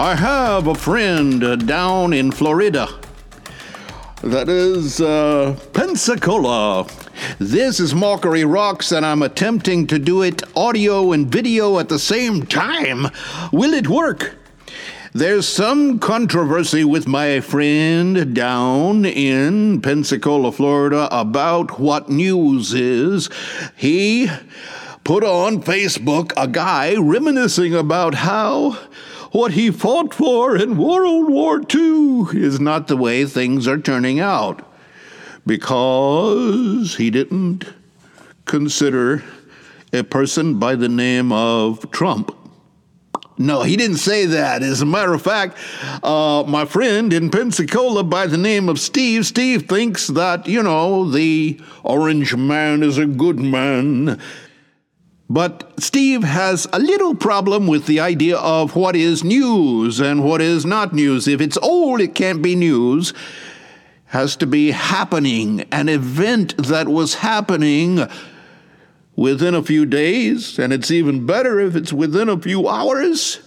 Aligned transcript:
I 0.00 0.14
have 0.14 0.66
a 0.66 0.74
friend 0.74 1.44
uh, 1.44 1.56
down 1.56 2.14
in 2.14 2.32
Florida. 2.32 2.88
That 4.22 4.48
is 4.48 4.98
uh, 4.98 5.60
Pensacola. 5.74 6.86
This 7.38 7.78
is 7.78 7.94
Mockery 7.94 8.46
Rocks, 8.46 8.92
and 8.92 9.04
I'm 9.04 9.20
attempting 9.20 9.86
to 9.88 9.98
do 9.98 10.22
it 10.22 10.42
audio 10.56 11.12
and 11.12 11.30
video 11.30 11.78
at 11.78 11.90
the 11.90 11.98
same 11.98 12.46
time. 12.46 13.08
Will 13.52 13.74
it 13.74 13.88
work? 13.88 14.36
There's 15.12 15.46
some 15.46 15.98
controversy 15.98 16.82
with 16.82 17.06
my 17.06 17.40
friend 17.40 18.34
down 18.34 19.04
in 19.04 19.82
Pensacola, 19.82 20.50
Florida, 20.50 21.08
about 21.12 21.78
what 21.78 22.08
news 22.08 22.72
is. 22.72 23.28
He 23.76 24.30
put 25.04 25.24
on 25.24 25.62
Facebook 25.62 26.32
a 26.38 26.48
guy 26.48 26.96
reminiscing 26.96 27.74
about 27.74 28.14
how 28.14 28.78
what 29.32 29.52
he 29.52 29.70
fought 29.70 30.14
for 30.14 30.56
in 30.56 30.76
World 30.76 31.28
War 31.28 31.60
II 31.72 32.26
is 32.32 32.60
not 32.60 32.88
the 32.88 32.96
way 32.96 33.24
things 33.24 33.66
are 33.68 33.78
turning 33.78 34.20
out 34.20 34.66
because 35.46 36.96
he 36.96 37.10
didn't 37.10 37.64
consider 38.44 39.24
a 39.92 40.02
person 40.02 40.58
by 40.58 40.74
the 40.74 40.88
name 40.88 41.32
of 41.32 41.90
Trump 41.90 42.36
no, 43.40 43.62
he 43.62 43.74
didn't 43.74 43.96
say 43.96 44.26
that. 44.26 44.62
As 44.62 44.82
a 44.82 44.86
matter 44.86 45.14
of 45.14 45.22
fact, 45.22 45.56
uh, 46.04 46.44
my 46.46 46.66
friend 46.66 47.10
in 47.10 47.30
Pensacola 47.30 48.04
by 48.04 48.26
the 48.26 48.36
name 48.36 48.68
of 48.68 48.78
Steve, 48.78 49.24
Steve 49.24 49.66
thinks 49.66 50.08
that, 50.08 50.46
you 50.46 50.62
know, 50.62 51.10
the 51.10 51.58
orange 51.82 52.36
man 52.36 52.82
is 52.82 52.98
a 52.98 53.06
good 53.06 53.38
man. 53.38 54.20
But 55.30 55.72
Steve 55.78 56.24
has 56.24 56.66
a 56.72 56.80
little 56.80 57.14
problem 57.14 57.68
with 57.68 57.86
the 57.86 58.00
idea 58.00 58.36
of 58.36 58.74
what 58.74 58.96
is 58.96 59.22
news 59.22 60.00
and 60.00 60.24
what 60.24 60.42
is 60.42 60.66
not 60.66 60.92
news. 60.92 61.28
If 61.28 61.40
it's 61.40 61.56
old, 61.58 62.00
it 62.00 62.16
can't 62.16 62.42
be 62.42 62.56
news. 62.56 63.14
Has 64.06 64.34
to 64.36 64.46
be 64.46 64.72
happening, 64.72 65.60
an 65.70 65.88
event 65.88 66.56
that 66.56 66.88
was 66.88 67.14
happening 67.14 68.00
within 69.14 69.54
a 69.54 69.62
few 69.62 69.86
days, 69.86 70.58
and 70.58 70.72
it's 70.72 70.90
even 70.90 71.26
better 71.26 71.60
if 71.60 71.76
it's 71.76 71.92
within 71.92 72.28
a 72.28 72.40
few 72.40 72.66
hours. 72.66 73.38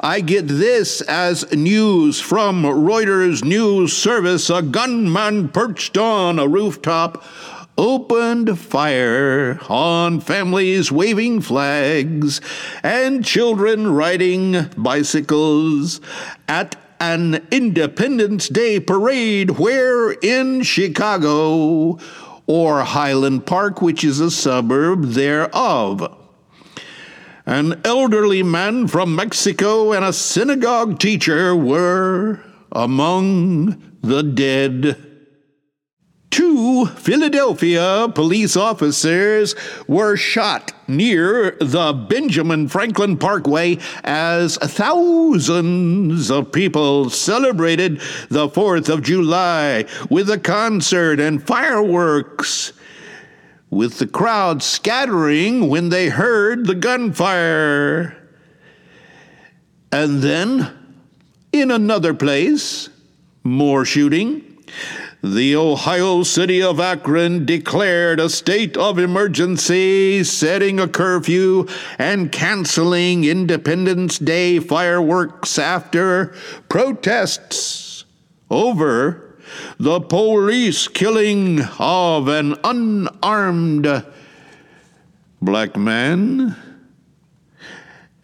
I 0.00 0.20
get 0.20 0.48
this 0.48 1.02
as 1.02 1.52
news 1.52 2.22
from 2.22 2.62
Reuters 2.62 3.44
News 3.44 3.94
Service. 3.94 4.48
A 4.48 4.62
gunman 4.62 5.50
perched 5.50 5.98
on 5.98 6.38
a 6.38 6.48
rooftop 6.48 7.22
opened 7.78 8.58
fire 8.58 9.58
on 9.68 10.20
families 10.20 10.92
waving 10.92 11.40
flags 11.40 12.40
and 12.82 13.24
children 13.24 13.92
riding 13.92 14.68
bicycles 14.76 16.00
at 16.48 16.76
an 17.00 17.46
Independence 17.50 18.48
Day 18.48 18.78
parade 18.78 19.52
where 19.58 20.12
in 20.12 20.62
Chicago 20.62 21.98
or 22.46 22.82
Highland 22.82 23.46
Park, 23.46 23.82
which 23.82 24.04
is 24.04 24.20
a 24.20 24.30
suburb 24.30 25.04
thereof. 25.06 26.18
An 27.44 27.80
elderly 27.84 28.44
man 28.44 28.86
from 28.86 29.16
Mexico 29.16 29.92
and 29.92 30.04
a 30.04 30.12
synagogue 30.12 31.00
teacher 31.00 31.56
were 31.56 32.40
among 32.70 33.82
the 34.02 34.22
dead. 34.22 35.11
Two 36.32 36.86
Philadelphia 36.86 38.10
police 38.14 38.56
officers 38.56 39.54
were 39.86 40.16
shot 40.16 40.72
near 40.88 41.58
the 41.60 41.92
Benjamin 41.92 42.68
Franklin 42.68 43.18
Parkway 43.18 43.78
as 44.02 44.56
thousands 44.56 46.30
of 46.30 46.50
people 46.50 47.10
celebrated 47.10 48.00
the 48.30 48.48
4th 48.48 48.88
of 48.88 49.02
July 49.02 49.84
with 50.08 50.30
a 50.30 50.38
concert 50.38 51.20
and 51.20 51.46
fireworks, 51.46 52.72
with 53.68 53.98
the 53.98 54.06
crowd 54.06 54.62
scattering 54.62 55.68
when 55.68 55.90
they 55.90 56.08
heard 56.08 56.64
the 56.64 56.74
gunfire. 56.74 58.16
And 59.92 60.22
then, 60.22 60.96
in 61.52 61.70
another 61.70 62.14
place, 62.14 62.88
more 63.44 63.84
shooting 63.84 64.48
the 65.22 65.54
Ohio 65.54 66.24
city 66.24 66.60
of 66.60 66.80
Akron 66.80 67.46
declared 67.46 68.18
a 68.18 68.28
state 68.28 68.76
of 68.76 68.98
emergency, 68.98 70.24
setting 70.24 70.80
a 70.80 70.88
curfew 70.88 71.68
and 71.96 72.32
canceling 72.32 73.22
Independence 73.22 74.18
Day 74.18 74.58
fireworks 74.58 75.60
after 75.60 76.34
protests 76.68 78.04
over 78.50 79.38
the 79.78 80.00
police 80.00 80.88
killing 80.88 81.60
of 81.78 82.26
an 82.26 82.56
unarmed 82.64 84.04
black 85.40 85.76
man. 85.76 86.56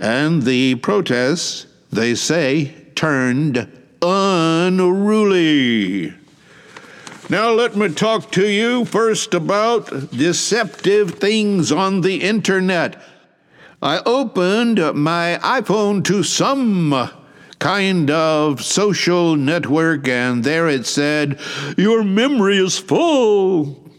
And 0.00 0.42
the 0.42 0.74
protests, 0.76 1.66
they 1.90 2.16
say, 2.16 2.74
turned 2.96 3.68
unruly. 4.02 4.88
Now, 7.30 7.50
let 7.52 7.76
me 7.76 7.90
talk 7.90 8.30
to 8.32 8.48
you 8.48 8.86
first 8.86 9.34
about 9.34 10.10
deceptive 10.16 11.16
things 11.16 11.70
on 11.70 12.00
the 12.00 12.22
internet. 12.22 13.02
I 13.82 14.00
opened 14.06 14.78
my 14.94 15.38
iPhone 15.42 16.02
to 16.04 16.22
some 16.22 17.10
kind 17.58 18.10
of 18.10 18.64
social 18.64 19.36
network, 19.36 20.08
and 20.08 20.42
there 20.42 20.68
it 20.68 20.86
said, 20.86 21.38
Your 21.76 22.02
memory 22.02 22.56
is 22.56 22.78
full. 22.78 23.90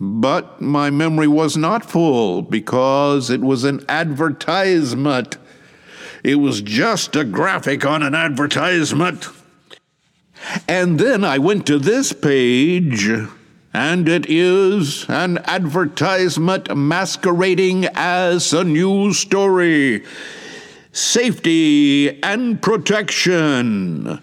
But 0.00 0.62
my 0.62 0.88
memory 0.88 1.28
was 1.28 1.58
not 1.58 1.84
full 1.84 2.40
because 2.40 3.28
it 3.28 3.42
was 3.42 3.64
an 3.64 3.84
advertisement. 3.86 5.36
It 6.24 6.36
was 6.36 6.62
just 6.62 7.16
a 7.16 7.24
graphic 7.24 7.84
on 7.84 8.02
an 8.02 8.14
advertisement. 8.14 9.28
And 10.70 11.00
then 11.00 11.24
I 11.24 11.38
went 11.38 11.66
to 11.68 11.78
this 11.78 12.12
page, 12.12 13.08
and 13.72 14.06
it 14.06 14.26
is 14.28 15.08
an 15.08 15.38
advertisement 15.44 16.76
masquerading 16.76 17.86
as 17.94 18.52
a 18.52 18.64
news 18.64 19.18
story. 19.18 20.04
Safety 20.92 22.22
and 22.22 22.60
protection. 22.60 24.20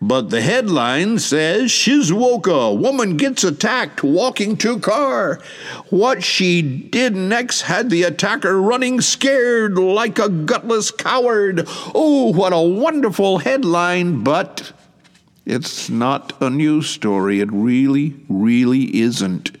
But 0.00 0.30
the 0.30 0.40
headline 0.40 1.18
says 1.18 1.70
Shizuoka 1.70 2.76
woman 2.76 3.18
gets 3.18 3.44
attacked 3.44 4.02
walking 4.02 4.56
to 4.56 4.80
car. 4.80 5.40
What 5.90 6.24
she 6.24 6.62
did 6.62 7.14
next 7.14 7.60
had 7.60 7.90
the 7.90 8.04
attacker 8.04 8.60
running 8.60 9.02
scared 9.02 9.78
like 9.78 10.18
a 10.18 10.30
gutless 10.30 10.90
coward. 10.90 11.64
Oh, 11.94 12.32
what 12.32 12.54
a 12.54 12.60
wonderful 12.60 13.38
headline, 13.38 14.24
but 14.24 14.72
it's 15.44 15.90
not 15.90 16.40
a 16.40 16.48
news 16.48 16.88
story. 16.88 17.40
It 17.40 17.50
really, 17.52 18.14
really 18.28 19.00
isn't. 19.00 19.56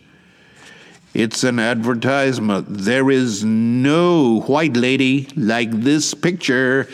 It's 1.14 1.44
an 1.44 1.58
advertisement. 1.58 2.66
There 2.68 3.10
is 3.10 3.44
no 3.44 4.40
white 4.42 4.76
lady 4.76 5.28
like 5.36 5.70
this 5.70 6.14
picture 6.14 6.88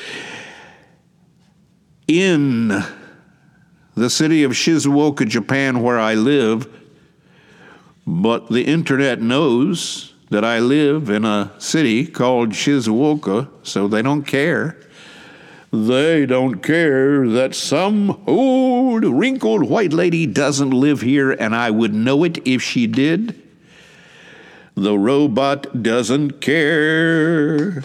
in 2.09 2.69
the 3.95 4.11
city 4.11 4.43
of 4.43 4.53
Shizuoka, 4.53 5.29
Japan, 5.29 5.83
where 5.83 5.99
I 5.99 6.15
live. 6.15 6.67
But 8.07 8.49
the 8.49 8.63
internet 8.63 9.21
knows 9.21 10.15
that 10.31 10.45
I 10.45 10.59
live 10.59 11.11
in 11.11 11.25
a 11.25 11.53
city 11.59 12.07
called 12.07 12.51
Shizuoka, 12.51 13.49
so 13.63 13.87
they 13.87 14.03
don't 14.03 14.25
care. 14.25 14.79
They 15.71 16.25
don't 16.25 16.63
care 16.63 17.29
that 17.29 17.55
some 17.55 18.23
old, 18.27 19.05
wrinkled 19.05 19.69
white 19.69 19.93
lady 19.93 20.27
doesn't 20.27 20.71
live 20.71 21.03
here, 21.03 21.31
and 21.33 21.55
I 21.55 21.71
would 21.71 21.93
know 21.93 22.25
it 22.25 22.39
if 22.47 22.63
she 22.63 22.87
did. 22.87 23.43
The 24.75 24.99
robot 24.99 25.83
doesn't 25.83 26.41
care. 26.41 27.85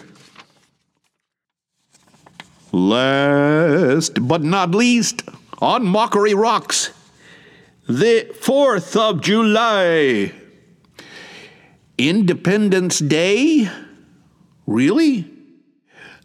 Last 2.71 4.27
but 4.27 4.43
not 4.43 4.71
least, 4.71 5.23
on 5.59 5.85
Mockery 5.85 6.33
Rocks, 6.33 6.91
the 7.87 8.33
4th 8.39 8.95
of 8.95 9.21
July. 9.21 10.31
Independence 11.97 12.99
Day? 12.99 13.69
Really? 14.65 15.32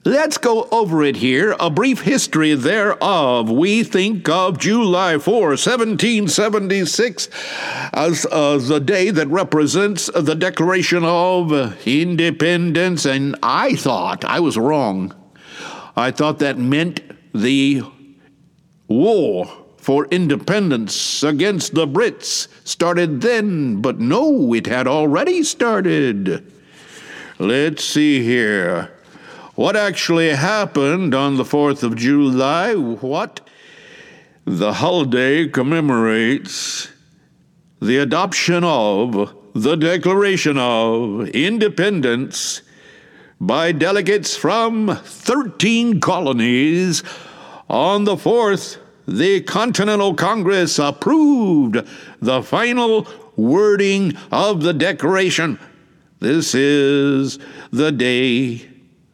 Let's 0.09 0.39
go 0.39 0.67
over 0.73 1.05
it 1.05 1.17
here. 1.17 1.55
A 1.61 1.69
brief 1.69 2.01
history 2.01 2.55
thereof. 2.55 3.51
We 3.51 3.83
think 3.85 4.27
of 4.27 4.57
July 4.59 5.19
4, 5.19 5.49
1776, 5.49 7.29
as 7.93 8.23
the 8.23 8.81
day 8.83 9.11
that 9.11 9.29
represents 9.29 10.07
the 10.07 10.35
Declaration 10.35 11.05
of 11.05 11.53
Independence, 11.87 13.05
and 13.05 13.37
I 13.43 13.77
thought 13.77 14.25
I 14.25 14.41
was 14.41 14.57
wrong. 14.57 15.15
I 15.95 16.11
thought 16.11 16.39
that 16.39 16.57
meant 16.57 17.03
the 17.35 17.83
war 18.87 19.47
for 19.77 20.07
independence 20.07 21.23
against 21.23 21.75
the 21.75 21.87
Brits 21.87 22.49
started 22.65 23.21
then, 23.21 23.83
but 23.83 24.01
no, 24.01 24.55
it 24.55 24.67
had 24.69 24.87
already 24.87 25.43
started. 25.43 26.51
Let's 27.39 27.85
see 27.85 28.25
here. 28.25 28.95
What 29.59 29.75
actually 29.75 30.29
happened 30.29 31.17
on 31.17 31.37
the 31.37 31.43
4th 31.43 31.83
of 31.83 31.97
July? 31.97 32.77
What? 32.77 33.41
The 34.45 34.75
holiday 34.75 35.49
commemorates 35.49 36.93
the 37.83 37.97
adoption 37.97 38.63
of 38.63 39.35
the 39.57 39.75
Declaration 39.75 40.59
of 40.59 41.31
Independence 41.31 42.63
by 43.41 43.73
delegates 43.73 44.37
from 44.37 44.97
13 45.03 45.99
colonies. 45.99 47.03
On 47.69 48.05
the 48.05 48.15
4th, 48.15 48.77
the 49.09 49.41
Continental 49.41 50.15
Congress 50.15 50.79
approved 50.79 51.79
the 52.21 52.45
final 52.45 53.09
wording 53.35 54.17
of 54.31 54.63
the 54.63 54.73
Declaration. 54.73 55.59
This 56.21 56.55
is 56.55 57.41
the 57.73 57.91
day 57.91 58.68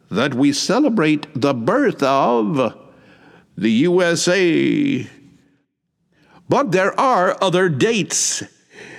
that 0.09 0.33
we 0.33 0.53
celebrate 0.53 1.27
the 1.33 1.53
birth 1.53 2.01
of 2.03 2.75
the 3.57 3.71
USA. 3.71 5.07
But 6.47 6.71
there 6.71 6.97
are 6.99 7.37
other 7.41 7.69
dates. 7.69 8.43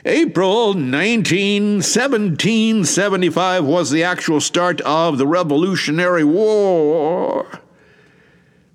April 0.04 0.74
19, 0.74 1.74
1775 1.74 3.64
was 3.64 3.90
the 3.90 4.04
actual 4.04 4.40
start 4.40 4.80
of 4.82 5.18
the 5.18 5.26
Revolutionary 5.26 6.24
War, 6.24 7.60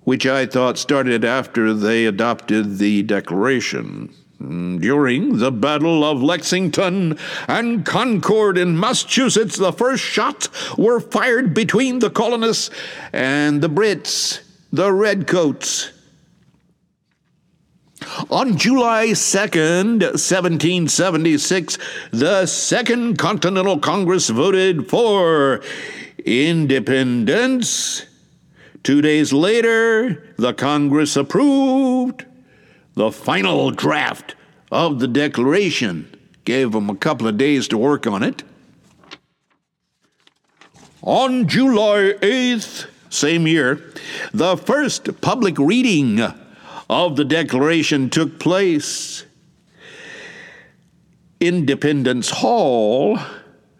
which 0.01 0.25
I 0.25 0.45
thought 0.45 0.77
started 0.77 1.23
after 1.23 1.73
they 1.73 2.05
adopted 2.05 2.77
the 2.77 3.03
Declaration. 3.03 4.13
During 4.41 5.37
the 5.37 5.51
Battle 5.51 6.03
of 6.03 6.23
Lexington 6.23 7.17
and 7.47 7.85
Concord 7.85 8.57
in 8.57 8.79
Massachusetts, 8.79 9.55
the 9.55 9.71
first 9.71 10.03
shots 10.03 10.49
were 10.77 10.99
fired 10.99 11.53
between 11.53 11.99
the 11.99 12.09
colonists 12.09 12.71
and 13.13 13.61
the 13.61 13.69
Brits, 13.69 14.39
the 14.71 14.91
Redcoats. 14.91 15.91
On 18.31 18.57
July 18.57 19.09
2nd, 19.09 20.01
1776, 20.01 21.77
the 22.11 22.45
Second 22.47 23.17
Continental 23.19 23.77
Congress 23.77 24.29
voted 24.29 24.89
for 24.89 25.61
independence. 26.25 28.07
Two 28.81 29.03
days 29.03 29.31
later, 29.31 30.33
the 30.37 30.53
Congress 30.53 31.15
approved 31.15 32.25
the 32.93 33.11
final 33.11 33.71
draft 33.71 34.35
of 34.71 34.99
the 34.99 35.07
Declaration. 35.07 36.13
Gave 36.43 36.71
them 36.71 36.89
a 36.89 36.95
couple 36.95 37.27
of 37.27 37.37
days 37.37 37.67
to 37.69 37.77
work 37.77 38.07
on 38.07 38.23
it. 38.23 38.43
On 41.01 41.47
July 41.47 42.13
8th, 42.21 42.87
same 43.09 43.47
year, 43.47 43.91
the 44.33 44.55
first 44.55 45.21
public 45.21 45.57
reading 45.57 46.21
of 46.89 47.15
the 47.15 47.25
Declaration 47.25 48.09
took 48.09 48.39
place. 48.39 49.25
Independence 51.39 52.29
Hall, 52.29 53.17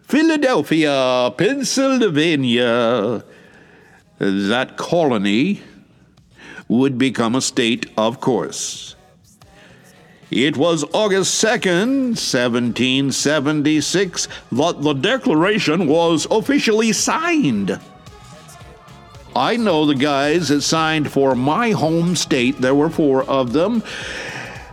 Philadelphia, 0.02 1.32
Pennsylvania. 1.36 3.24
That 4.18 4.76
colony 4.76 5.62
would 6.68 6.98
become 6.98 7.34
a 7.34 7.40
state, 7.40 7.86
of 7.96 8.20
course. 8.20 8.96
It 10.32 10.56
was 10.56 10.82
August 10.94 11.44
2nd, 11.44 12.16
1776, 12.16 14.28
that 14.52 14.80
the 14.80 14.94
Declaration 14.94 15.86
was 15.86 16.26
officially 16.30 16.94
signed. 16.94 17.78
I 19.36 19.58
know 19.58 19.84
the 19.84 19.94
guys 19.94 20.48
that 20.48 20.62
signed 20.62 21.12
for 21.12 21.34
my 21.34 21.72
home 21.72 22.16
state. 22.16 22.62
There 22.62 22.74
were 22.74 22.88
four 22.88 23.24
of 23.24 23.52
them. 23.52 23.82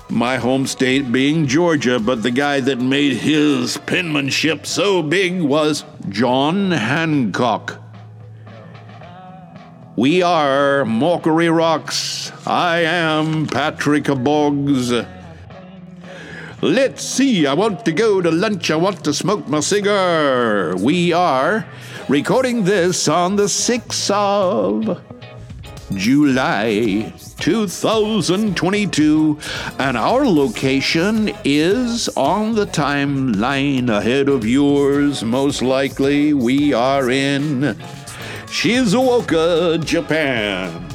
My 0.10 0.38
home 0.38 0.66
state 0.66 1.12
being 1.12 1.46
Georgia, 1.46 2.00
but 2.00 2.24
the 2.24 2.32
guy 2.32 2.62
that 2.62 2.80
made 2.80 3.18
his 3.18 3.76
penmanship 3.80 4.66
so 4.66 5.04
big 5.04 5.42
was 5.42 5.84
John 6.08 6.72
Hancock. 6.72 7.82
We 9.98 10.24
are 10.24 10.86
Mockery 10.86 11.50
Rocks. 11.50 12.32
I 12.48 12.80
am 12.80 13.46
Patrick 13.46 14.06
Boggs. 14.06 14.94
Let's 16.62 17.06
see, 17.06 17.48
I 17.48 17.54
want 17.54 17.86
to 17.86 17.94
go 17.94 18.22
to 18.22 18.30
lunch. 18.30 18.70
I 18.70 18.76
want 18.76 19.06
to 19.06 19.14
smoke 19.14 19.48
my 19.48 19.62
cigar. 19.62 20.76
We 20.76 21.14
are 21.14 21.66
recording 22.10 22.66
this 22.66 23.08
on 23.08 23.38
the 23.38 23.46
6th 23.46 24.12
of 24.12 25.02
July 25.96 27.14
2022, 27.40 29.40
and 29.80 29.96
our 29.96 30.28
location 30.28 31.32
is 31.46 32.10
on 32.18 32.56
the 32.56 32.66
timeline 32.66 33.90
ahead 33.90 34.28
of 34.28 34.46
yours. 34.46 35.24
Most 35.24 35.62
likely, 35.62 36.34
we 36.34 36.74
are 36.74 37.10
in 37.10 37.78
Shizuoka, 38.48 39.82
Japan. 39.86 40.89